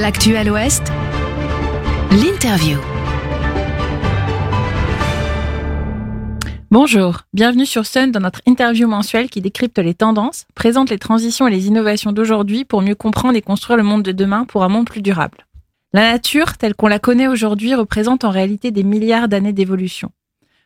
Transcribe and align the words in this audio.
L'actu 0.00 0.34
à 0.34 0.42
l'Ouest, 0.42 0.82
l'interview. 2.10 2.78
Bonjour, 6.72 7.20
bienvenue 7.32 7.64
sur 7.64 7.86
Sun 7.86 8.10
dans 8.10 8.18
notre 8.18 8.40
interview 8.46 8.88
mensuelle 8.88 9.30
qui 9.30 9.40
décrypte 9.40 9.78
les 9.78 9.94
tendances, 9.94 10.46
présente 10.56 10.90
les 10.90 10.98
transitions 10.98 11.46
et 11.46 11.52
les 11.52 11.68
innovations 11.68 12.10
d'aujourd'hui 12.10 12.64
pour 12.64 12.82
mieux 12.82 12.96
comprendre 12.96 13.36
et 13.36 13.40
construire 13.40 13.76
le 13.76 13.84
monde 13.84 14.02
de 14.02 14.10
demain 14.10 14.46
pour 14.46 14.64
un 14.64 14.68
monde 14.68 14.86
plus 14.86 15.00
durable. 15.00 15.46
La 15.92 16.10
nature, 16.10 16.56
telle 16.56 16.74
qu'on 16.74 16.88
la 16.88 16.98
connaît 16.98 17.28
aujourd'hui, 17.28 17.76
représente 17.76 18.24
en 18.24 18.30
réalité 18.30 18.72
des 18.72 18.82
milliards 18.82 19.28
d'années 19.28 19.52
d'évolution. 19.52 20.10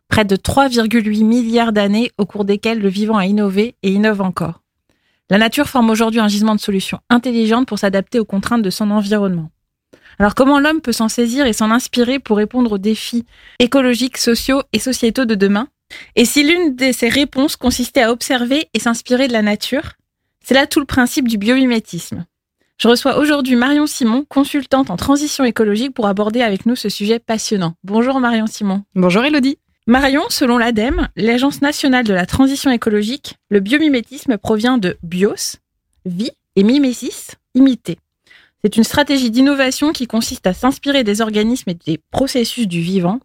Près 0.09 0.25
de 0.25 0.37
3,8 0.37 1.23
milliards 1.23 1.75
d'années 1.75 2.13
au 2.17 2.25
cours 2.25 2.47
desquelles 2.47 2.81
le 2.81 2.89
vivant 2.89 3.19
a 3.19 3.27
innové 3.27 3.75
et 3.83 3.91
innove 3.91 4.23
encore. 4.23 4.63
La 5.31 5.37
nature 5.37 5.69
forme 5.69 5.91
aujourd'hui 5.91 6.21
un 6.21 6.29
gisement 6.29 6.55
de 6.55 6.61
solutions 6.61 7.01
intelligentes 7.11 7.69
pour 7.69 7.79
s'adapter 7.79 8.19
aux 8.19 8.25
contraintes 8.25 8.63
de 8.63 8.71
son 8.71 8.91
environnement. 8.91 9.51
Alors 10.19 10.35
comment 10.35 10.59
l'homme 10.59 10.81
peut 10.81 10.93
s'en 10.93 11.09
saisir 11.09 11.47
et 11.47 11.53
s'en 11.53 11.71
inspirer 11.71 12.19
pour 12.19 12.39
répondre 12.39 12.73
aux 12.73 12.79
défis 12.79 13.27
écologiques, 13.59 14.17
sociaux 14.17 14.63
et 14.73 14.79
sociétaux 14.79 15.27
de 15.27 15.35
demain? 15.35 15.69
Et 16.17 16.25
si 16.25 16.43
l'une 16.43 16.77
de 16.77 16.93
ces 16.93 17.09
réponses 17.09 17.57
consistait 17.57 18.03
à 18.03 18.11
observer 18.11 18.69
et 18.73 18.79
s'inspirer 18.79 19.29
de 19.29 19.33
la 19.35 19.43
nature 19.43 19.93
C'est 20.43 20.55
là 20.55 20.67
tout 20.67 20.81
le 20.81 20.87
principe 20.87 21.29
du 21.29 21.37
biomimétisme. 21.37 22.25
Je 22.81 22.89
reçois 22.89 23.19
aujourd'hui 23.19 23.57
Marion 23.57 23.87
Simon, 23.87 24.25
consultante 24.29 24.91
en 24.91 24.97
transition 24.97 25.45
écologique, 25.45 25.95
pour 25.95 26.07
aborder 26.07 26.43
avec 26.43 26.65
nous 26.65 26.77
ce 26.77 26.89
sujet 26.89 27.19
passionnant. 27.19 27.75
Bonjour 27.85 28.21
Marion 28.21 28.47
Simon. 28.47 28.85
Bonjour 28.95 29.25
Elodie. 29.25 29.59
Marion, 29.89 30.25
selon 30.29 30.59
l'ADEME, 30.59 31.09
l'Agence 31.17 31.63
nationale 31.63 32.05
de 32.05 32.13
la 32.13 32.27
transition 32.27 32.71
écologique, 32.71 33.37
le 33.49 33.61
biomimétisme 33.61 34.37
provient 34.37 34.77
de 34.77 34.99
bios, 35.03 35.57
vie, 36.05 36.33
et 36.57 36.63
mimésis, 36.63 37.31
imiter. 37.55 37.97
C'est 38.63 38.77
une 38.77 38.85
stratégie 38.85 39.31
d'innovation 39.31 39.93
qui 39.93 40.07
consiste 40.07 40.47
à 40.47 40.53
s'inspirer 40.53 41.05
des 41.05 41.23
organismes 41.23 41.71
et 41.71 41.75
des 41.87 41.99
processus 42.11 42.69
du 42.69 42.83
vivant 42.83 43.21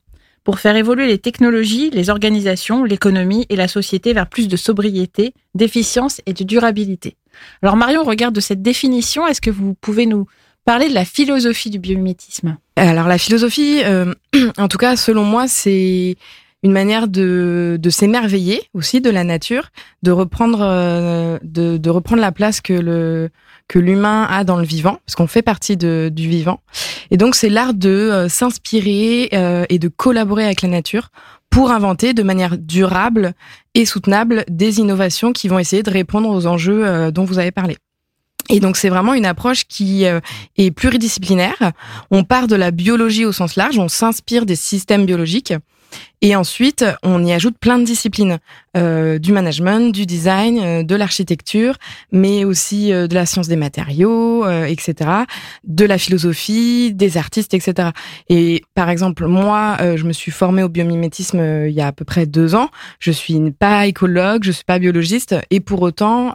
pour 0.45 0.57
faire 0.57 0.77
évoluer 0.77 1.07
les 1.07 1.17
technologies, 1.17 1.89
les 1.89 2.09
organisations, 2.09 2.85
l'économie 2.85 3.45
et 3.49 3.57
la 3.57 3.67
société 3.67 4.13
vers 4.13 4.29
plus 4.29 4.47
de 4.47 4.55
sobriété, 4.55 5.33
d'efficience 5.55 6.21
et 6.25 6.31
de 6.31 6.45
durabilité. 6.45 7.17
Alors 7.61 7.75
Marion, 7.75 8.05
regarde 8.05 8.35
de 8.35 8.39
cette 8.39 8.61
définition, 8.61 9.27
est-ce 9.27 9.41
que 9.41 9.51
vous 9.51 9.73
pouvez 9.73 10.05
nous 10.05 10.27
parler 10.63 10.87
de 10.87 10.93
la 10.93 11.03
philosophie 11.03 11.71
du 11.71 11.79
biomimétisme? 11.79 12.55
Alors 12.77 13.09
la 13.09 13.17
philosophie, 13.17 13.81
euh, 13.83 14.13
en 14.57 14.69
tout 14.69 14.77
cas 14.77 14.95
selon 14.95 15.25
moi, 15.25 15.49
c'est 15.49 16.15
une 16.63 16.71
manière 16.71 17.07
de, 17.07 17.77
de 17.79 17.89
s'émerveiller 17.89 18.63
aussi 18.73 19.01
de 19.01 19.09
la 19.09 19.23
nature, 19.23 19.69
de 20.01 20.11
reprendre 20.11 20.59
euh, 20.61 21.37
de, 21.43 21.77
de, 21.77 21.89
reprendre 21.89 22.21
la 22.21 22.31
place 22.31 22.61
que 22.61 22.73
le 22.73 23.29
que 23.67 23.79
l'humain 23.79 24.27
a 24.29 24.43
dans 24.43 24.57
le 24.57 24.65
vivant, 24.65 24.99
parce 25.05 25.15
qu'on 25.15 25.27
fait 25.27 25.41
partie 25.41 25.77
de, 25.77 26.09
du 26.11 26.27
vivant. 26.27 26.59
Et 27.11 27.17
donc 27.17 27.35
c'est 27.35 27.49
l'art 27.49 27.73
de 27.73 27.89
euh, 27.89 28.29
s'inspirer 28.29 29.29
euh, 29.33 29.65
et 29.69 29.79
de 29.79 29.87
collaborer 29.89 30.45
avec 30.45 30.61
la 30.61 30.69
nature 30.69 31.09
pour 31.49 31.71
inventer 31.71 32.13
de 32.13 32.23
manière 32.23 32.57
durable 32.57 33.33
et 33.75 33.85
soutenable 33.85 34.43
des 34.49 34.79
innovations 34.79 35.33
qui 35.33 35.47
vont 35.47 35.59
essayer 35.59 35.83
de 35.83 35.91
répondre 35.91 36.29
aux 36.29 36.47
enjeux 36.47 37.11
dont 37.11 37.25
vous 37.25 37.37
avez 37.37 37.51
parlé. 37.51 37.77
Et 38.49 38.59
donc 38.59 38.77
c'est 38.77 38.89
vraiment 38.89 39.13
une 39.13 39.25
approche 39.25 39.65
qui 39.65 40.03
est 40.03 40.71
pluridisciplinaire. 40.71 41.71
On 42.11 42.23
part 42.23 42.47
de 42.47 42.55
la 42.55 42.71
biologie 42.71 43.25
au 43.25 43.31
sens 43.31 43.55
large, 43.55 43.79
on 43.79 43.87
s'inspire 43.87 44.45
des 44.45 44.55
systèmes 44.55 45.05
biologiques 45.05 45.53
et 46.21 46.35
ensuite, 46.35 46.85
on 47.03 47.23
y 47.25 47.33
ajoute 47.33 47.57
plein 47.57 47.77
de 47.77 47.83
disciplines, 47.83 48.39
euh, 48.77 49.19
du 49.19 49.33
management, 49.33 49.93
du 49.93 50.05
design, 50.05 50.59
euh, 50.59 50.83
de 50.83 50.95
l'architecture, 50.95 51.75
mais 52.11 52.45
aussi 52.45 52.93
euh, 52.93 53.07
de 53.07 53.13
la 53.13 53.25
science 53.25 53.49
des 53.49 53.57
matériaux, 53.57 54.45
euh, 54.45 54.63
etc., 54.63 55.09
de 55.65 55.85
la 55.85 55.97
philosophie, 55.97 56.93
des 56.93 57.17
artistes, 57.17 57.53
etc. 57.53 57.89
Et 58.29 58.63
par 58.73 58.89
exemple, 58.89 59.25
moi, 59.27 59.77
je 59.95 60.03
me 60.05 60.13
suis 60.13 60.31
formée 60.31 60.63
au 60.63 60.69
biomimétisme 60.69 61.65
il 61.67 61.73
y 61.73 61.81
a 61.81 61.87
à 61.87 61.91
peu 61.91 62.05
près 62.05 62.25
deux 62.25 62.55
ans. 62.55 62.69
Je 62.99 63.11
suis 63.11 63.51
pas 63.51 63.85
écologue, 63.85 64.43
je 64.43 64.51
suis 64.51 64.63
pas 64.63 64.79
biologiste, 64.79 65.35
et 65.51 65.59
pour 65.59 65.81
autant 65.81 66.33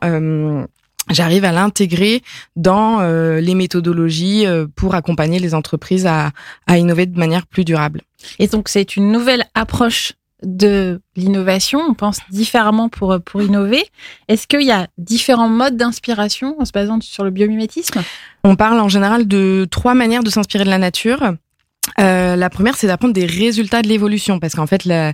j'arrive 1.10 1.44
à 1.44 1.52
l'intégrer 1.52 2.22
dans 2.56 3.00
euh, 3.00 3.40
les 3.40 3.54
méthodologies 3.54 4.46
euh, 4.46 4.66
pour 4.74 4.94
accompagner 4.94 5.38
les 5.38 5.54
entreprises 5.54 6.06
à, 6.06 6.30
à, 6.66 6.78
innover 6.78 7.06
de 7.06 7.18
manière 7.18 7.46
plus 7.46 7.64
durable. 7.64 8.02
Et 8.38 8.48
donc 8.48 8.68
c'est 8.68 8.96
une 8.96 9.10
nouvelle 9.10 9.44
approche 9.54 10.12
de 10.42 11.00
l'innovation, 11.16 11.80
on 11.80 11.94
pense 11.94 12.20
différemment 12.30 12.88
pour, 12.88 13.18
pour 13.24 13.42
innover. 13.42 13.84
Est-ce 14.28 14.46
qu'il 14.46 14.62
y 14.62 14.70
a 14.70 14.86
différents 14.96 15.48
modes 15.48 15.76
d'inspiration 15.76 16.54
en 16.60 16.64
se 16.64 16.70
basant 16.70 17.00
sur 17.00 17.24
le 17.24 17.30
biomimétisme? 17.30 18.02
On 18.44 18.54
parle 18.54 18.78
en 18.78 18.88
général 18.88 19.26
de 19.26 19.66
trois 19.68 19.94
manières 19.94 20.22
de 20.22 20.30
s'inspirer 20.30 20.64
de 20.64 20.70
la 20.70 20.78
nature. 20.78 21.34
Euh, 21.98 22.36
la 22.36 22.50
première, 22.50 22.76
c'est 22.76 22.86
d'apprendre 22.86 23.14
des 23.14 23.26
résultats 23.26 23.82
de 23.82 23.88
l'évolution, 23.88 24.38
parce 24.38 24.54
qu'en 24.54 24.66
fait, 24.66 24.84
la, 24.84 25.12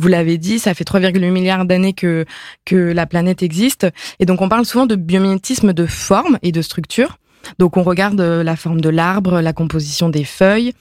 vous 0.00 0.08
l'avez 0.08 0.38
dit, 0.38 0.58
ça 0.58 0.74
fait 0.74 0.84
3,8 0.84 1.30
milliards 1.30 1.64
d'années 1.64 1.92
que, 1.92 2.24
que 2.64 2.76
la 2.76 3.06
planète 3.06 3.42
existe. 3.42 3.86
Et 4.18 4.26
donc, 4.26 4.40
on 4.40 4.48
parle 4.48 4.64
souvent 4.64 4.86
de 4.86 4.96
biomimétisme 4.96 5.72
de 5.72 5.86
forme 5.86 6.38
et 6.42 6.52
de 6.52 6.62
structure. 6.62 7.18
Donc 7.58 7.76
on 7.76 7.82
regarde 7.82 8.20
euh, 8.20 8.42
la 8.42 8.56
forme 8.56 8.80
de 8.80 8.88
l'arbre, 8.88 9.40
la 9.40 9.52
composition 9.52 10.08
des 10.08 10.24
feuilles, 10.24 10.74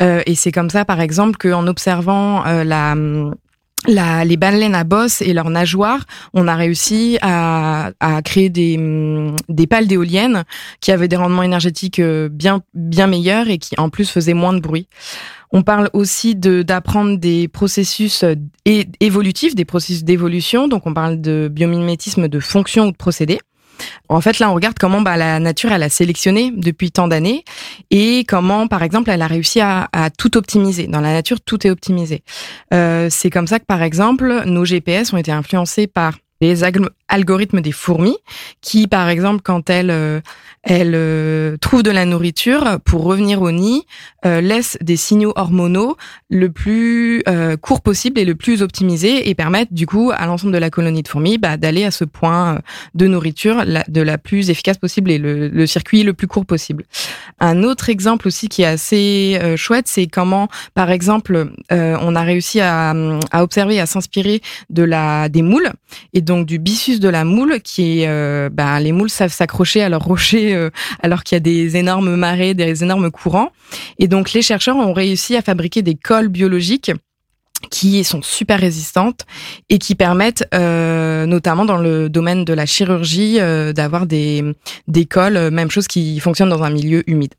euh, 0.00 0.22
et 0.26 0.34
c'est 0.34 0.52
comme 0.52 0.70
ça, 0.70 0.84
par 0.84 1.00
exemple, 1.00 1.36
qu'en 1.36 1.66
observant 1.66 2.46
euh, 2.46 2.62
la 2.62 2.94
la, 3.86 4.24
les 4.24 4.36
baleines 4.36 4.74
à 4.74 4.84
bosse 4.84 5.22
et 5.22 5.32
leurs 5.32 5.50
nageoires, 5.50 6.04
on 6.32 6.48
a 6.48 6.54
réussi 6.54 7.18
à, 7.22 7.90
à 8.00 8.22
créer 8.22 8.48
des, 8.48 8.78
des 9.48 9.66
pales 9.66 9.86
d'éoliennes 9.86 10.44
qui 10.80 10.92
avaient 10.92 11.08
des 11.08 11.16
rendements 11.16 11.42
énergétiques 11.42 12.00
bien, 12.00 12.62
bien 12.74 13.06
meilleurs 13.06 13.48
et 13.48 13.58
qui 13.58 13.74
en 13.78 13.88
plus 13.88 14.10
faisaient 14.10 14.34
moins 14.34 14.52
de 14.52 14.60
bruit. 14.60 14.88
On 15.56 15.62
parle 15.62 15.88
aussi 15.92 16.34
d'apprendre 16.34 17.16
des 17.16 17.46
processus 17.46 18.24
euh, 18.24 18.34
évolutifs, 18.98 19.54
des 19.54 19.64
processus 19.64 20.02
d'évolution. 20.02 20.66
Donc, 20.66 20.84
on 20.84 20.92
parle 20.92 21.20
de 21.20 21.48
biomimétisme 21.48 22.26
de 22.26 22.40
fonctions 22.40 22.88
ou 22.88 22.90
de 22.90 22.96
procédés. 22.96 23.38
En 24.08 24.20
fait, 24.20 24.38
là, 24.38 24.50
on 24.50 24.54
regarde 24.54 24.78
comment 24.78 25.00
bah, 25.00 25.16
la 25.16 25.40
nature, 25.40 25.72
elle 25.72 25.82
a 25.82 25.88
sélectionné 25.88 26.52
depuis 26.54 26.90
tant 26.90 27.08
d'années 27.08 27.44
et 27.90 28.24
comment, 28.24 28.66
par 28.66 28.82
exemple, 28.82 29.10
elle 29.10 29.22
a 29.22 29.26
réussi 29.26 29.60
à, 29.60 29.88
tout 30.18 30.36
optimiser. 30.36 30.86
Dans 30.86 31.00
la 31.00 31.12
nature, 31.12 31.40
tout 31.40 31.66
est 31.66 31.70
optimisé. 31.70 32.22
Euh, 32.72 33.08
c'est 33.10 33.30
comme 33.30 33.46
ça 33.46 33.58
que, 33.58 33.64
par 33.64 33.82
exemple, 33.82 34.42
nos 34.46 34.64
GPS 34.64 35.12
ont 35.12 35.16
été 35.16 35.32
influencés 35.32 35.86
par 35.86 36.14
les 36.40 36.64
algorithmes 37.08 37.60
des 37.60 37.72
fourmis 37.72 38.16
qui, 38.60 38.86
par 38.86 39.08
exemple, 39.08 39.42
quand 39.42 39.70
elles, 39.70 39.90
euh, 39.90 40.20
elles 40.64 40.94
euh, 40.94 41.56
trouvent 41.58 41.82
de 41.82 41.90
la 41.90 42.06
nourriture, 42.06 42.78
pour 42.84 43.04
revenir 43.04 43.42
au 43.42 43.50
nid, 43.50 43.86
euh, 44.24 44.40
laissent 44.40 44.78
des 44.80 44.96
signaux 44.96 45.32
hormonaux 45.36 45.96
le 46.30 46.50
plus 46.50 47.22
euh, 47.28 47.56
court 47.56 47.82
possible 47.82 48.18
et 48.18 48.24
le 48.24 48.34
plus 48.34 48.62
optimisé 48.62 49.28
et 49.28 49.34
permettent 49.34 49.72
du 49.72 49.86
coup 49.86 50.10
à 50.14 50.26
l'ensemble 50.26 50.52
de 50.52 50.58
la 50.58 50.70
colonie 50.70 51.02
de 51.02 51.08
fourmis 51.08 51.38
bah, 51.38 51.56
d'aller 51.56 51.84
à 51.84 51.90
ce 51.90 52.04
point 52.04 52.60
de 52.94 53.06
nourriture 53.06 53.64
de 53.66 54.00
la 54.00 54.18
plus 54.18 54.50
efficace 54.50 54.78
possible 54.78 55.10
et 55.10 55.18
le, 55.18 55.48
le, 55.48 55.66
circuit 55.66 56.02
le 56.02 56.14
plus 56.14 56.26
court 56.26 56.46
possible. 56.46 56.84
Un 57.40 57.62
autre 57.62 57.90
exemple 57.90 58.26
aussi 58.26 58.48
qui 58.48 58.62
est 58.62 58.66
assez 58.66 59.38
chouette, 59.56 59.86
c'est 59.88 60.06
comment, 60.06 60.48
par 60.74 60.90
exemple, 60.90 61.52
on 61.70 62.14
a 62.14 62.22
réussi 62.22 62.60
à, 62.60 62.94
à 63.30 63.42
observer, 63.42 63.80
à 63.80 63.86
s'inspirer 63.86 64.40
de 64.70 64.82
la 64.82 65.28
des 65.28 65.42
moules 65.42 65.72
et 66.12 66.20
donc 66.20 66.46
du 66.46 66.58
byssus 66.58 66.93
de 67.00 67.08
la 67.08 67.24
moule 67.24 67.60
qui 67.60 68.00
est, 68.00 68.08
euh, 68.08 68.48
bah, 68.50 68.78
les 68.80 68.92
moules 68.92 69.10
savent 69.10 69.32
s'accrocher 69.32 69.82
à 69.82 69.88
leurs 69.88 70.02
rochers 70.02 70.54
euh, 70.54 70.70
alors 71.02 71.22
qu'il 71.22 71.36
y 71.36 71.38
a 71.38 71.40
des 71.40 71.76
énormes 71.76 72.16
marées, 72.16 72.54
des 72.54 72.82
énormes 72.82 73.10
courants. 73.10 73.50
Et 73.98 74.08
donc 74.08 74.32
les 74.32 74.42
chercheurs 74.42 74.76
ont 74.76 74.92
réussi 74.92 75.36
à 75.36 75.42
fabriquer 75.42 75.82
des 75.82 75.94
colles 75.94 76.28
biologiques 76.28 76.92
qui 77.70 78.04
sont 78.04 78.20
super 78.20 78.60
résistantes 78.60 79.22
et 79.70 79.78
qui 79.78 79.94
permettent, 79.94 80.46
euh, 80.54 81.24
notamment 81.24 81.64
dans 81.64 81.78
le 81.78 82.10
domaine 82.10 82.44
de 82.44 82.52
la 82.52 82.66
chirurgie, 82.66 83.38
d'avoir 83.74 84.06
des, 84.06 84.44
des 84.86 85.06
colles, 85.06 85.50
même 85.50 85.70
chose 85.70 85.88
qui 85.88 86.20
fonctionnent 86.20 86.50
dans 86.50 86.62
un 86.62 86.70
milieu 86.70 87.08
humide. 87.08 87.34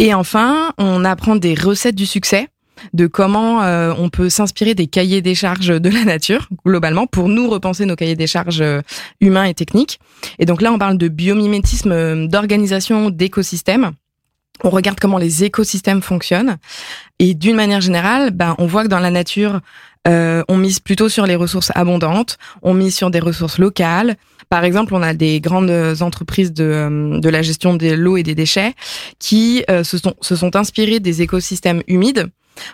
Et 0.00 0.12
enfin, 0.12 0.72
on 0.78 1.04
apprend 1.04 1.36
des 1.36 1.54
recettes 1.54 1.94
du 1.94 2.06
succès 2.06 2.48
de 2.92 3.06
comment 3.06 3.62
euh, 3.62 3.92
on 3.98 4.08
peut 4.08 4.28
s'inspirer 4.28 4.74
des 4.74 4.86
cahiers 4.86 5.22
des 5.22 5.34
charges 5.34 5.80
de 5.80 5.88
la 5.88 6.04
nature 6.04 6.48
globalement 6.64 7.06
pour 7.06 7.28
nous 7.28 7.48
repenser 7.48 7.86
nos 7.86 7.96
cahiers 7.96 8.16
des 8.16 8.26
charges 8.26 8.60
euh, 8.60 8.82
humains 9.20 9.44
et 9.44 9.54
techniques. 9.54 10.00
Et 10.38 10.46
donc 10.46 10.62
là, 10.62 10.72
on 10.72 10.78
parle 10.78 10.98
de 10.98 11.08
biomimétisme, 11.08 11.92
euh, 11.92 12.26
d'organisation 12.26 13.10
d'écosystèmes. 13.10 13.92
On 14.62 14.70
regarde 14.70 15.00
comment 15.00 15.18
les 15.18 15.44
écosystèmes 15.44 16.00
fonctionnent 16.00 16.58
et 17.18 17.34
d'une 17.34 17.56
manière 17.56 17.80
générale, 17.80 18.30
ben, 18.30 18.54
on 18.58 18.66
voit 18.66 18.84
que 18.84 18.88
dans 18.88 19.00
la 19.00 19.10
nature, 19.10 19.60
on 20.06 20.56
mise 20.56 20.80
plutôt 20.80 21.08
sur 21.08 21.26
les 21.26 21.34
ressources 21.34 21.72
abondantes, 21.74 22.38
on 22.62 22.74
mise 22.74 22.94
sur 22.94 23.10
des 23.10 23.20
ressources 23.20 23.58
locales. 23.58 24.16
Par 24.50 24.62
exemple, 24.62 24.94
on 24.94 25.02
a 25.02 25.12
des 25.12 25.40
grandes 25.40 25.72
entreprises 26.02 26.52
de, 26.52 27.18
de 27.18 27.28
la 27.30 27.42
gestion 27.42 27.74
de 27.74 27.94
l'eau 27.94 28.16
et 28.16 28.22
des 28.22 28.36
déchets 28.36 28.74
qui 29.18 29.64
se, 29.68 29.98
sont, 29.98 30.14
se 30.20 30.36
sont 30.36 30.54
inspirées 30.54 31.00
des 31.00 31.22
écosystèmes 31.22 31.82
humides 31.88 32.30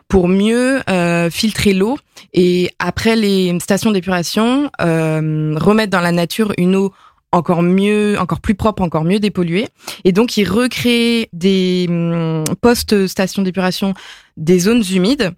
pour 0.08 0.28
mieux 0.28 0.80
euh, 0.88 1.30
filtrer 1.30 1.72
l'eau 1.72 1.98
et 2.32 2.70
après 2.78 3.16
les 3.16 3.58
stations 3.60 3.90
d'épuration, 3.90 4.70
euh, 4.80 5.54
remettre 5.58 5.90
dans 5.90 6.00
la 6.00 6.12
nature 6.12 6.52
une 6.58 6.76
eau 6.76 6.92
encore 7.32 7.62
mieux, 7.62 8.18
encore 8.18 8.40
plus 8.40 8.54
propre, 8.54 8.82
encore 8.82 9.04
mieux 9.04 9.20
dépollué. 9.20 9.68
Et 10.04 10.10
donc, 10.12 10.36
ils 10.36 10.48
recréent 10.48 11.28
des 11.32 11.86
hum, 11.88 12.44
postes 12.60 13.06
stations 13.06 13.42
d'épuration 13.42 13.94
des 14.36 14.58
zones 14.58 14.82
humides 14.92 15.32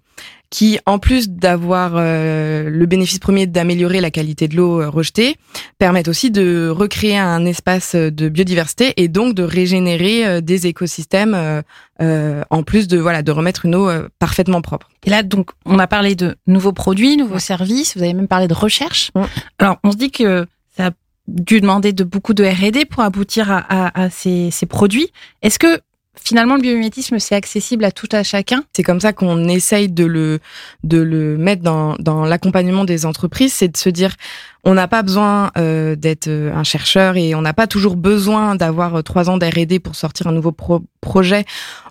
qui, 0.53 0.77
en 0.85 0.99
plus 0.99 1.29
d'avoir 1.29 1.93
euh, 1.95 2.69
le 2.69 2.85
bénéfice 2.85 3.17
premier 3.17 3.47
d'améliorer 3.47 4.01
la 4.01 4.11
qualité 4.11 4.47
de 4.47 4.55
l'eau 4.55 4.81
euh, 4.81 4.87
rejetée, 4.87 5.35
permettent 5.79 6.07
aussi 6.07 6.29
de 6.29 6.69
recréer 6.69 7.17
un 7.17 7.43
espace 7.45 7.95
de 7.95 8.29
biodiversité 8.29 8.93
et 8.97 9.07
donc 9.07 9.33
de 9.33 9.41
régénérer 9.41 10.27
euh, 10.27 10.41
des 10.41 10.67
écosystèmes 10.67 11.63
en 11.99 12.63
plus 12.63 12.87
de 12.87 12.99
voilà 12.99 13.23
de 13.23 13.31
remettre 13.31 13.65
une 13.65 13.75
eau 13.75 13.89
parfaitement 14.19 14.61
propre. 14.61 14.89
Et 15.05 15.09
là, 15.09 15.23
donc, 15.23 15.51
on 15.65 15.79
a 15.79 15.87
parlé 15.87 16.15
de 16.15 16.35
nouveaux 16.45 16.73
produits, 16.73 17.17
nouveaux 17.17 17.39
services. 17.39 17.95
Vous 17.95 18.03
avez 18.03 18.13
même 18.13 18.27
parlé 18.27 18.47
de 18.47 18.53
recherche. 18.53 19.11
Alors, 19.57 19.77
on 19.83 19.91
se 19.91 19.97
dit 19.97 20.11
que 20.11 20.45
ça 20.75 20.87
a 20.87 20.91
dû 21.27 21.61
demander 21.61 21.93
de 21.93 22.03
beaucoup 22.03 22.33
de 22.33 22.43
R&D 22.43 22.85
pour 22.85 23.01
aboutir 23.01 23.49
à, 23.51 23.57
à, 23.57 24.03
à 24.03 24.09
ces, 24.09 24.51
ces 24.51 24.65
produits. 24.65 25.11
Est-ce 25.41 25.57
que 25.57 25.79
finalement, 26.23 26.55
le 26.55 26.61
biomimétisme, 26.61 27.19
c'est 27.19 27.35
accessible 27.35 27.83
à 27.85 27.91
tout 27.91 28.09
à 28.11 28.23
chacun. 28.23 28.63
C'est 28.75 28.83
comme 28.83 28.99
ça 28.99 29.13
qu'on 29.13 29.47
essaye 29.47 29.89
de 29.89 30.05
le, 30.05 30.39
de 30.83 30.97
le 30.99 31.37
mettre 31.37 31.61
dans, 31.61 31.95
dans 31.99 32.25
l'accompagnement 32.25 32.85
des 32.85 33.05
entreprises, 33.05 33.53
c'est 33.53 33.67
de 33.67 33.77
se 33.77 33.89
dire, 33.89 34.15
on 34.63 34.73
n'a 34.73 34.87
pas 34.87 35.03
besoin 35.03 35.51
euh, 35.57 35.95
d'être 35.95 36.27
euh, 36.27 36.53
un 36.53 36.63
chercheur 36.63 37.17
et 37.17 37.35
on 37.35 37.41
n'a 37.41 37.53
pas 37.53 37.67
toujours 37.67 37.97
besoin 37.97 38.55
d'avoir 38.55 38.95
euh, 38.95 39.01
trois 39.01 39.29
ans 39.29 39.37
d'R&D 39.37 39.79
pour 39.79 39.95
sortir 39.95 40.27
un 40.27 40.31
nouveau 40.31 40.53
projet 41.01 41.45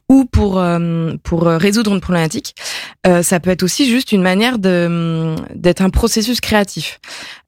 ou 0.08 0.24
pour 0.24 0.58
euh, 0.58 1.14
pour 1.22 1.44
résoudre 1.44 1.92
une 1.92 2.00
problématique. 2.00 2.54
Euh, 3.06 3.22
ça 3.22 3.40
peut 3.40 3.50
être 3.50 3.62
aussi 3.62 3.88
juste 3.88 4.12
une 4.12 4.22
manière 4.22 4.58
de 4.58 5.34
d'être 5.54 5.80
un 5.80 5.90
processus 5.90 6.40
créatif. 6.40 7.00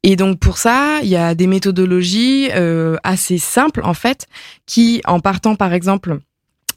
Et 0.02 0.16
donc 0.16 0.38
pour 0.38 0.58
ça, 0.58 1.00
il 1.02 1.08
y 1.08 1.16
a 1.16 1.34
des 1.34 1.46
méthodologies 1.46 2.48
euh, 2.54 2.96
assez 3.02 3.38
simples 3.38 3.82
en 3.84 3.94
fait, 3.94 4.26
qui 4.66 5.02
en 5.04 5.20
partant 5.20 5.56
par 5.56 5.72
exemple 5.72 6.18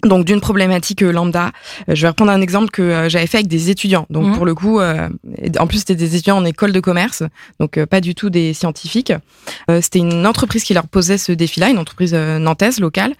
donc 0.03 0.25
d'une 0.25 0.41
problématique 0.41 1.01
euh, 1.01 1.11
lambda, 1.11 1.51
euh, 1.89 1.95
je 1.95 2.01
vais 2.01 2.09
reprendre 2.09 2.31
un 2.31 2.41
exemple 2.41 2.69
que 2.69 2.81
euh, 2.81 3.09
j'avais 3.09 3.27
fait 3.27 3.37
avec 3.37 3.47
des 3.47 3.69
étudiants. 3.69 4.05
Donc 4.09 4.27
mhm. 4.27 4.35
pour 4.35 4.45
le 4.45 4.53
coup, 4.53 4.79
en 4.79 5.67
plus 5.67 5.79
c'était 5.79 5.95
des 5.95 6.15
étudiants 6.15 6.37
en 6.37 6.45
école 6.45 6.71
de 6.71 6.79
commerce, 6.79 7.23
donc 7.59 7.83
pas 7.85 8.01
du 8.01 8.15
tout 8.15 8.29
des 8.29 8.53
scientifiques. 8.53 9.13
c'était 9.81 9.99
une 9.99 10.25
entreprise 10.25 10.63
qui 10.63 10.73
leur 10.73 10.87
posait 10.87 11.17
ce 11.17 11.31
défi-là, 11.31 11.69
une 11.69 11.77
entreprise 11.77 12.13
nantaise 12.13 12.79
locale, 12.79 13.13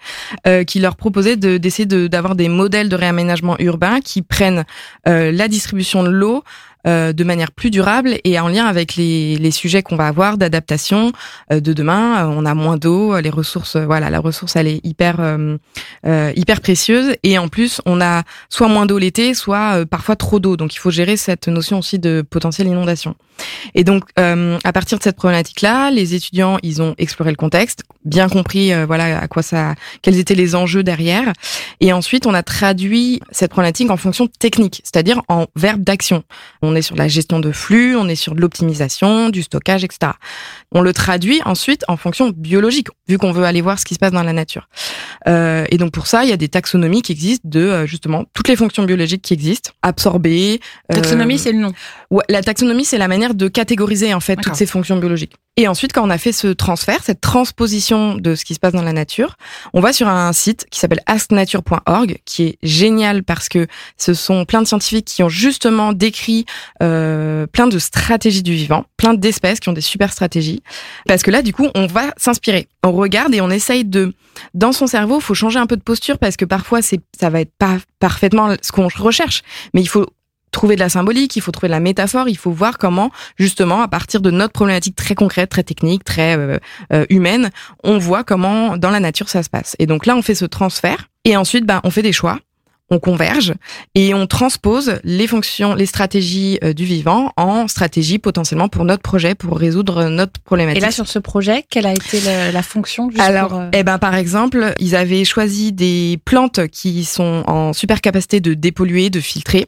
qui 0.66 0.80
leur 0.80 0.96
proposait 0.96 1.36
d'essayer 1.36 1.86
d'avoir 1.86 2.34
des 2.34 2.48
modèles 2.48 2.88
de 2.88 2.96
réaménagement 2.96 3.56
urbain 3.58 4.00
qui 4.00 4.22
prennent 4.22 4.64
la 5.06 5.48
distribution 5.48 6.02
de 6.02 6.10
l'eau 6.10 6.44
euh, 6.86 7.12
de 7.12 7.24
manière 7.24 7.50
plus 7.50 7.70
durable 7.70 8.18
et 8.22 8.38
en 8.38 8.46
lien 8.46 8.64
avec 8.66 8.94
les, 8.94 9.36
les 9.36 9.50
sujets 9.50 9.82
qu'on 9.82 9.96
va 9.96 10.06
avoir 10.06 10.38
d'adaptation 10.38 11.10
euh, 11.52 11.58
de 11.58 11.72
demain. 11.72 12.24
Euh, 12.24 12.32
on 12.32 12.44
a 12.44 12.54
moins 12.54 12.76
d'eau, 12.76 13.18
les 13.18 13.30
ressources, 13.30 13.76
voilà, 13.76 14.10
la 14.10 14.20
ressource 14.20 14.54
elle 14.54 14.68
est 14.68 14.80
hyper 14.84 15.18
hyper 16.06 16.60
précieuse 16.60 17.16
et 17.22 17.36
en 17.38 17.48
plus 17.48 17.80
on 17.84 18.00
a 18.00 18.22
soit 18.48 18.68
moins 18.68 18.86
d'eau 18.86 18.98
l'été, 18.98 19.34
soit 19.34 19.84
parfois 19.86 20.14
trop 20.14 20.38
d'eau. 20.38 20.56
Donc 20.56 20.74
il 20.74 20.78
faut 20.78 20.90
gérer 20.90 21.16
cette 21.16 21.48
notion 21.48 21.78
aussi 21.78 21.98
de 21.98 22.22
potentielle 22.22 22.68
inondation. 22.68 23.16
Et 23.74 23.84
donc 23.84 24.04
à 24.16 24.72
partir 24.72 24.98
de 24.98 25.02
cette 25.02 25.16
problématique-là, 25.16 25.90
les 25.90 26.14
étudiants 26.14 26.58
ils 26.62 26.80
ont 26.80 26.94
exploré 26.98 27.30
le 27.30 27.36
contexte, 27.36 27.82
bien 28.04 28.28
compris 28.28 28.72
voilà 28.84 29.18
à 29.20 29.28
quoi 29.28 29.42
ça, 29.42 29.74
quels 30.02 30.18
étaient 30.18 30.34
les 30.34 30.54
enjeux 30.54 30.82
derrière, 30.82 31.32
et 31.80 31.92
ensuite 31.92 32.26
on 32.26 32.34
a 32.34 32.42
traduit 32.42 33.20
cette 33.30 33.50
problématique 33.50 33.90
en 33.90 33.96
fonction 33.96 34.28
technique, 34.38 34.80
c'est-à-dire 34.84 35.20
en 35.28 35.46
verbe 35.56 35.82
d'action. 35.82 36.22
On 36.62 36.67
est 36.74 36.82
sur 36.82 36.96
la 36.96 37.08
gestion 37.08 37.40
de 37.40 37.52
flux, 37.52 37.96
on 37.96 38.08
est 38.08 38.14
sur 38.14 38.34
de 38.34 38.40
l'optimisation, 38.40 39.28
du 39.30 39.42
stockage, 39.42 39.84
etc. 39.84 40.12
On 40.72 40.80
le 40.80 40.92
traduit 40.92 41.40
ensuite 41.44 41.84
en 41.88 41.96
fonction 41.96 42.32
biologique, 42.34 42.88
vu 43.08 43.18
qu'on 43.18 43.32
veut 43.32 43.44
aller 43.44 43.60
voir 43.60 43.78
ce 43.78 43.84
qui 43.84 43.94
se 43.94 43.98
passe 43.98 44.12
dans 44.12 44.22
la 44.22 44.32
nature. 44.32 44.68
Euh, 45.26 45.64
et 45.70 45.78
donc 45.78 45.92
pour 45.92 46.06
ça, 46.06 46.24
il 46.24 46.30
y 46.30 46.32
a 46.32 46.36
des 46.36 46.48
taxonomies 46.48 47.02
qui 47.02 47.12
existent 47.12 47.48
de 47.48 47.60
euh, 47.60 47.86
justement 47.86 48.24
toutes 48.34 48.48
les 48.48 48.56
fonctions 48.56 48.84
biologiques 48.84 49.22
qui 49.22 49.34
existent, 49.34 49.70
absorber. 49.82 50.60
Euh, 50.92 50.94
taxonomie, 50.94 51.38
c'est 51.38 51.52
le 51.52 51.58
nom. 51.58 51.72
Ouais, 52.10 52.24
la 52.28 52.42
taxonomie, 52.42 52.84
c'est 52.84 52.98
la 52.98 53.08
manière 53.08 53.34
de 53.34 53.48
catégoriser 53.48 54.14
en 54.14 54.20
fait 54.20 54.36
toutes 54.36 54.54
ces 54.54 54.66
fonctions 54.66 54.96
biologiques. 54.96 55.36
Et 55.58 55.66
ensuite, 55.66 55.92
quand 55.92 56.06
on 56.06 56.10
a 56.10 56.18
fait 56.18 56.30
ce 56.30 56.46
transfert, 56.46 57.02
cette 57.02 57.20
transposition 57.20 58.14
de 58.14 58.36
ce 58.36 58.44
qui 58.44 58.54
se 58.54 58.60
passe 58.60 58.74
dans 58.74 58.82
la 58.82 58.92
nature, 58.92 59.34
on 59.74 59.80
va 59.80 59.92
sur 59.92 60.06
un 60.06 60.32
site 60.32 60.66
qui 60.70 60.78
s'appelle 60.78 61.02
asknature.org, 61.06 62.18
qui 62.24 62.44
est 62.44 62.58
génial 62.62 63.24
parce 63.24 63.48
que 63.48 63.66
ce 63.96 64.14
sont 64.14 64.44
plein 64.44 64.62
de 64.62 64.68
scientifiques 64.68 65.06
qui 65.06 65.24
ont 65.24 65.28
justement 65.28 65.92
décrit 65.92 66.46
euh, 66.80 67.48
plein 67.48 67.66
de 67.66 67.80
stratégies 67.80 68.44
du 68.44 68.52
vivant, 68.52 68.84
plein 68.96 69.14
d'espèces 69.14 69.58
qui 69.58 69.68
ont 69.68 69.72
des 69.72 69.80
super 69.80 70.12
stratégies. 70.12 70.62
Parce 71.08 71.24
que 71.24 71.32
là, 71.32 71.42
du 71.42 71.52
coup, 71.52 71.66
on 71.74 71.88
va 71.88 72.12
s'inspirer. 72.16 72.68
On 72.84 72.92
regarde 72.92 73.34
et 73.34 73.40
on 73.40 73.50
essaye 73.50 73.84
de, 73.84 74.14
dans 74.54 74.70
son 74.70 74.86
cerveau, 74.86 75.18
il 75.18 75.22
faut 75.22 75.34
changer 75.34 75.58
un 75.58 75.66
peu 75.66 75.76
de 75.76 75.82
posture 75.82 76.18
parce 76.18 76.36
que 76.36 76.44
parfois, 76.44 76.82
c'est, 76.82 77.00
ça 77.18 77.30
va 77.30 77.40
être 77.40 77.52
pas 77.58 77.78
parfaitement 77.98 78.54
ce 78.62 78.70
qu'on 78.70 78.86
recherche, 78.86 79.42
mais 79.74 79.80
il 79.80 79.88
faut 79.88 80.06
trouver 80.50 80.74
de 80.74 80.80
la 80.80 80.88
symbolique, 80.88 81.36
il 81.36 81.40
faut 81.40 81.52
trouver 81.52 81.68
de 81.68 81.72
la 81.72 81.80
métaphore, 81.80 82.28
il 82.28 82.36
faut 82.36 82.50
voir 82.50 82.78
comment, 82.78 83.10
justement, 83.36 83.82
à 83.82 83.88
partir 83.88 84.20
de 84.20 84.30
notre 84.30 84.52
problématique 84.52 84.96
très 84.96 85.14
concrète, 85.14 85.50
très 85.50 85.62
technique, 85.62 86.04
très 86.04 86.36
euh, 86.36 86.58
euh, 86.92 87.06
humaine, 87.10 87.50
on 87.84 87.98
voit 87.98 88.24
comment 88.24 88.76
dans 88.76 88.90
la 88.90 89.00
nature 89.00 89.28
ça 89.28 89.42
se 89.42 89.50
passe. 89.50 89.76
Et 89.78 89.86
donc 89.86 90.06
là, 90.06 90.16
on 90.16 90.22
fait 90.22 90.34
ce 90.34 90.44
transfert 90.44 91.08
et 91.24 91.36
ensuite, 91.36 91.66
bah, 91.66 91.80
on 91.84 91.90
fait 91.90 92.02
des 92.02 92.12
choix. 92.12 92.38
On 92.90 92.98
converge 92.98 93.52
et 93.94 94.14
on 94.14 94.26
transpose 94.26 94.98
les 95.04 95.26
fonctions, 95.26 95.74
les 95.74 95.84
stratégies 95.84 96.58
euh, 96.64 96.72
du 96.72 96.86
vivant 96.86 97.34
en 97.36 97.68
stratégie 97.68 98.18
potentiellement 98.18 98.68
pour 98.70 98.86
notre 98.86 99.02
projet, 99.02 99.34
pour 99.34 99.58
résoudre 99.58 100.08
notre 100.08 100.40
problématique. 100.40 100.82
Et 100.82 100.86
là, 100.86 100.90
sur 100.90 101.06
ce 101.06 101.18
projet, 101.18 101.66
quelle 101.68 101.84
a 101.84 101.92
été 101.92 102.18
la, 102.50 102.62
fonction 102.62 103.10
juste 103.10 103.20
Alors, 103.20 103.64
eh 103.74 103.82
ben, 103.82 103.98
par 103.98 104.14
exemple, 104.14 104.74
ils 104.78 104.96
avaient 104.96 105.26
choisi 105.26 105.72
des 105.72 106.18
plantes 106.24 106.66
qui 106.68 107.04
sont 107.04 107.44
en 107.46 107.74
super 107.74 108.00
capacité 108.00 108.40
de 108.40 108.54
dépolluer, 108.54 109.10
de 109.10 109.20
filtrer. 109.20 109.66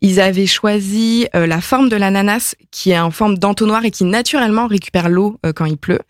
Ils 0.00 0.20
avaient 0.20 0.46
choisi 0.46 1.26
euh, 1.34 1.46
la 1.46 1.60
forme 1.60 1.88
de 1.88 1.96
l'ananas 1.96 2.54
qui 2.70 2.90
est 2.90 2.98
en 2.98 3.10
forme 3.10 3.38
d'entonnoir 3.38 3.84
et 3.84 3.90
qui 3.90 4.04
naturellement 4.04 4.66
récupère 4.66 5.08
l'eau 5.08 5.38
euh, 5.44 5.52
quand 5.52 5.64
il 5.64 5.76
pleut. 5.76 6.00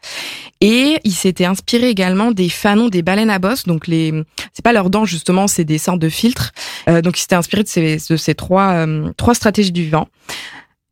Et 0.60 0.98
ils 1.04 1.12
s'étaient 1.12 1.44
inspirés 1.44 1.88
également 1.88 2.30
des 2.30 2.48
fanons 2.48 2.88
des 2.88 3.02
baleines 3.02 3.30
à 3.30 3.38
bosse. 3.38 3.64
Donc 3.64 3.86
les, 3.86 4.12
c'est 4.52 4.64
pas 4.64 4.72
leurs 4.72 4.90
dents 4.90 5.04
justement, 5.04 5.46
c'est 5.46 5.64
des 5.64 5.78
sortes 5.78 5.98
de 5.98 6.08
filtres. 6.08 6.52
Euh, 6.88 7.02
donc 7.02 7.18
ils 7.18 7.22
s'étaient 7.22 7.34
inspirés 7.34 7.62
de 7.62 7.68
ces, 7.68 7.98
de 8.08 8.16
ces 8.16 8.34
trois, 8.34 8.86
trois 9.16 9.34
stratégies 9.34 9.72
du 9.72 9.82
vivant. 9.82 10.08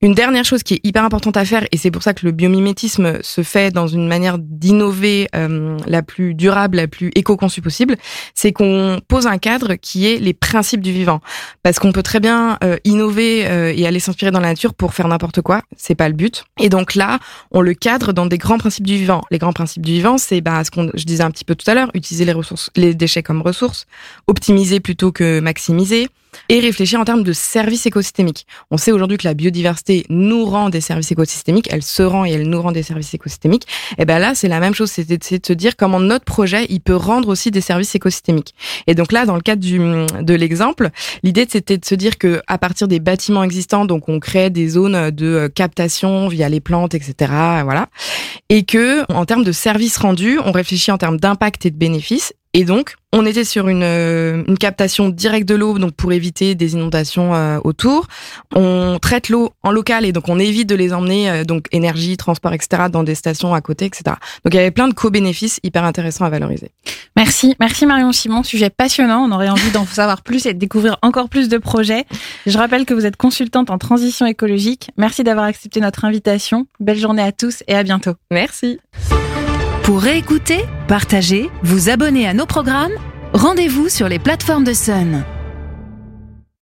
Une 0.02 0.14
dernière 0.14 0.46
chose 0.46 0.62
qui 0.62 0.72
est 0.72 0.80
hyper 0.82 1.04
importante 1.04 1.36
à 1.36 1.44
faire, 1.44 1.66
et 1.72 1.76
c'est 1.76 1.90
pour 1.90 2.02
ça 2.02 2.14
que 2.14 2.24
le 2.24 2.32
biomimétisme 2.32 3.18
se 3.20 3.42
fait 3.42 3.70
dans 3.70 3.86
une 3.86 4.08
manière 4.08 4.38
d'innover 4.38 5.28
euh, 5.36 5.76
la 5.86 6.00
plus 6.00 6.32
durable, 6.32 6.78
la 6.78 6.88
plus 6.88 7.10
éco-conçue 7.14 7.60
possible, 7.60 7.96
c'est 8.34 8.50
qu'on 8.50 9.02
pose 9.08 9.26
un 9.26 9.36
cadre 9.36 9.74
qui 9.74 10.06
est 10.06 10.16
les 10.16 10.32
principes 10.32 10.80
du 10.80 10.90
vivant. 10.90 11.20
Parce 11.62 11.78
qu'on 11.78 11.92
peut 11.92 12.02
très 12.02 12.18
bien 12.18 12.56
euh, 12.64 12.78
innover 12.84 13.46
euh, 13.46 13.74
et 13.76 13.86
aller 13.86 14.00
s'inspirer 14.00 14.30
dans 14.30 14.40
la 14.40 14.48
nature 14.48 14.72
pour 14.72 14.94
faire 14.94 15.06
n'importe 15.06 15.42
quoi, 15.42 15.60
c'est 15.76 15.94
pas 15.94 16.08
le 16.08 16.14
but. 16.14 16.44
Et 16.58 16.70
donc 16.70 16.94
là, 16.94 17.18
on 17.50 17.60
le 17.60 17.74
cadre 17.74 18.14
dans 18.14 18.24
des 18.24 18.38
grands 18.38 18.56
principes 18.56 18.86
du 18.86 18.96
vivant. 18.96 19.20
Les 19.30 19.36
grands 19.36 19.52
principes 19.52 19.84
du 19.84 19.92
vivant, 19.92 20.16
c'est 20.16 20.40
bah, 20.40 20.64
ce 20.64 20.70
qu'on 20.70 20.90
je 20.94 21.04
disais 21.04 21.24
un 21.24 21.30
petit 21.30 21.44
peu 21.44 21.54
tout 21.54 21.70
à 21.70 21.74
l'heure, 21.74 21.90
utiliser 21.92 22.24
les 22.24 22.32
ressources, 22.32 22.70
les 22.74 22.94
déchets 22.94 23.22
comme 23.22 23.42
ressources, 23.42 23.86
optimiser 24.26 24.80
plutôt 24.80 25.12
que 25.12 25.40
maximiser, 25.40 26.08
et 26.48 26.60
réfléchir 26.60 27.00
en 27.00 27.04
termes 27.04 27.22
de 27.22 27.32
services 27.32 27.86
écosystémiques. 27.86 28.46
On 28.70 28.76
sait 28.76 28.92
aujourd'hui 28.92 29.18
que 29.18 29.26
la 29.26 29.34
biodiversité 29.34 30.06
nous 30.08 30.44
rend 30.44 30.70
des 30.70 30.80
services 30.80 31.12
écosystémiques, 31.12 31.68
elle 31.70 31.82
se 31.82 32.02
rend 32.02 32.24
et 32.24 32.30
elle 32.30 32.48
nous 32.48 32.60
rend 32.60 32.72
des 32.72 32.82
services 32.82 33.14
écosystémiques. 33.14 33.66
Et 33.98 34.04
ben 34.04 34.18
là, 34.18 34.34
c'est 34.34 34.48
la 34.48 34.60
même 34.60 34.74
chose, 34.74 34.90
c'est 34.90 35.08
de 35.08 35.18
se 35.22 35.52
dire 35.52 35.76
comment 35.76 36.00
notre 36.00 36.24
projet, 36.24 36.66
il 36.68 36.80
peut 36.80 36.96
rendre 36.96 37.28
aussi 37.28 37.50
des 37.50 37.60
services 37.60 37.94
écosystémiques. 37.94 38.54
Et 38.86 38.94
donc 38.94 39.12
là, 39.12 39.26
dans 39.26 39.36
le 39.36 39.42
cadre 39.42 39.62
du, 39.62 39.78
de 39.78 40.34
l'exemple, 40.34 40.90
l'idée 41.22 41.46
c'était 41.48 41.78
de 41.78 41.84
se 41.84 41.94
dire 41.94 42.18
que 42.18 42.42
à 42.46 42.58
partir 42.58 42.88
des 42.88 43.00
bâtiments 43.00 43.44
existants, 43.44 43.84
donc 43.84 44.08
on 44.08 44.20
crée 44.20 44.50
des 44.50 44.68
zones 44.68 45.10
de 45.10 45.50
captation 45.54 46.28
via 46.28 46.48
les 46.48 46.60
plantes, 46.60 46.94
etc. 46.94 47.32
Voilà, 47.64 47.88
et 48.48 48.64
que 48.64 49.04
en 49.12 49.24
termes 49.24 49.44
de 49.44 49.52
services 49.52 49.96
rendus, 49.96 50.38
on 50.44 50.52
réfléchit 50.52 50.92
en 50.92 50.98
termes 50.98 51.18
d'impact 51.18 51.66
et 51.66 51.70
de 51.70 51.76
bénéfices 51.76 52.32
et 52.52 52.64
donc, 52.64 52.96
on 53.12 53.26
était 53.26 53.44
sur 53.44 53.68
une, 53.68 53.84
euh, 53.84 54.42
une 54.48 54.58
captation 54.58 55.08
directe 55.08 55.48
de 55.48 55.54
l'eau, 55.54 55.78
donc 55.78 55.92
pour 55.92 56.12
éviter 56.12 56.56
des 56.56 56.72
inondations 56.74 57.32
euh, 57.34 57.58
autour. 57.62 58.08
On 58.54 58.98
traite 59.00 59.28
l'eau 59.28 59.50
en 59.62 59.70
local 59.70 60.04
et 60.04 60.10
donc 60.10 60.28
on 60.28 60.38
évite 60.38 60.68
de 60.68 60.74
les 60.74 60.92
emmener, 60.92 61.30
euh, 61.30 61.44
donc 61.44 61.66
énergie, 61.70 62.16
transport, 62.16 62.52
etc., 62.52 62.84
dans 62.90 63.04
des 63.04 63.14
stations 63.14 63.54
à 63.54 63.60
côté, 63.60 63.84
etc. 63.84 64.02
Donc 64.44 64.52
il 64.52 64.54
y 64.54 64.58
avait 64.58 64.72
plein 64.72 64.88
de 64.88 64.94
co-bénéfices 64.94 65.60
hyper 65.62 65.84
intéressants 65.84 66.24
à 66.24 66.30
valoriser. 66.30 66.72
Merci, 67.16 67.54
merci 67.60 67.86
Marion 67.86 68.10
Simon, 68.10 68.42
sujet 68.42 68.70
passionnant. 68.70 69.24
On 69.28 69.32
aurait 69.32 69.48
envie 69.48 69.70
d'en 69.70 69.86
savoir 69.86 70.22
plus 70.22 70.46
et 70.46 70.54
de 70.54 70.58
découvrir 70.58 70.96
encore 71.02 71.28
plus 71.28 71.48
de 71.48 71.58
projets. 71.58 72.04
Je 72.46 72.58
rappelle 72.58 72.84
que 72.84 72.94
vous 72.94 73.06
êtes 73.06 73.16
consultante 73.16 73.70
en 73.70 73.78
transition 73.78 74.26
écologique. 74.26 74.90
Merci 74.96 75.22
d'avoir 75.22 75.46
accepté 75.46 75.80
notre 75.80 76.04
invitation. 76.04 76.66
Belle 76.80 76.98
journée 76.98 77.22
à 77.22 77.30
tous 77.30 77.62
et 77.68 77.76
à 77.76 77.84
bientôt. 77.84 78.14
Merci. 78.32 78.80
Pour 79.90 80.02
réécouter, 80.02 80.60
partager, 80.86 81.50
vous 81.64 81.88
abonner 81.90 82.24
à 82.24 82.32
nos 82.32 82.46
programmes, 82.46 82.92
rendez-vous 83.32 83.88
sur 83.88 84.08
les 84.08 84.20
plateformes 84.20 84.62
de 84.62 84.72
Sun. 84.72 85.24